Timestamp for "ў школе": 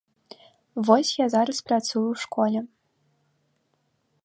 2.01-2.59